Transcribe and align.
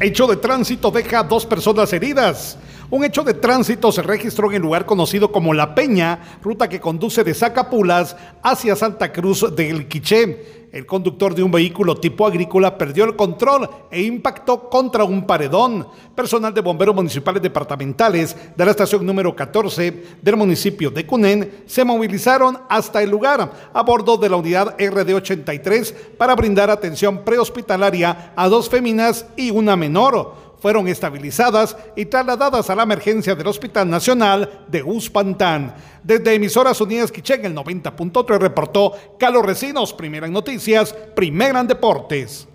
Hecho 0.00 0.28
de 0.28 0.36
tránsito 0.36 0.92
deja 0.92 1.24
dos 1.24 1.44
personas 1.44 1.92
heridas. 1.92 2.56
Un 2.90 3.04
hecho 3.04 3.22
de 3.22 3.34
tránsito 3.34 3.92
se 3.92 4.00
registró 4.00 4.48
en 4.48 4.56
el 4.56 4.62
lugar 4.62 4.86
conocido 4.86 5.30
como 5.30 5.52
La 5.52 5.74
Peña, 5.74 6.38
ruta 6.42 6.70
que 6.70 6.80
conduce 6.80 7.22
de 7.22 7.34
Zacapulas 7.34 8.16
hacia 8.42 8.76
Santa 8.76 9.12
Cruz 9.12 9.54
del 9.54 9.86
Quiché. 9.88 10.68
El 10.72 10.86
conductor 10.86 11.34
de 11.34 11.42
un 11.42 11.50
vehículo 11.50 11.96
tipo 11.96 12.26
agrícola 12.26 12.78
perdió 12.78 13.04
el 13.04 13.14
control 13.14 13.68
e 13.90 14.02
impactó 14.02 14.70
contra 14.70 15.04
un 15.04 15.26
paredón. 15.26 15.86
Personal 16.14 16.54
de 16.54 16.62
bomberos 16.62 16.94
municipales 16.94 17.42
departamentales 17.42 18.34
de 18.56 18.64
la 18.64 18.70
estación 18.70 19.04
número 19.04 19.36
14 19.36 20.04
del 20.22 20.36
municipio 20.36 20.90
de 20.90 21.04
Cunén 21.06 21.64
se 21.66 21.84
movilizaron 21.84 22.58
hasta 22.70 23.02
el 23.02 23.10
lugar 23.10 23.52
a 23.70 23.82
bordo 23.82 24.16
de 24.16 24.30
la 24.30 24.36
unidad 24.36 24.76
RD83 24.78 25.94
para 26.16 26.34
brindar 26.34 26.70
atención 26.70 27.22
prehospitalaria 27.22 28.32
a 28.34 28.48
dos 28.48 28.70
féminas 28.70 29.26
y 29.36 29.50
una 29.50 29.76
menor 29.76 30.47
fueron 30.60 30.88
estabilizadas 30.88 31.76
y 31.96 32.06
trasladadas 32.06 32.68
a 32.70 32.74
la 32.74 32.82
emergencia 32.82 33.34
del 33.34 33.46
Hospital 33.46 33.88
Nacional 33.88 34.64
de 34.68 34.82
Uspantán. 34.82 35.74
Desde 36.02 36.34
Emisoras 36.34 36.80
Unidas 36.80 37.12
Quichén, 37.12 37.44
el 37.44 37.54
90.3 37.54 38.38
reportó 38.38 38.92
Carlos 39.18 39.44
Recinos, 39.44 39.92
primera 39.92 40.26
en 40.26 40.32
noticias, 40.32 40.92
primera 41.14 41.60
en 41.60 41.66
deportes. 41.66 42.48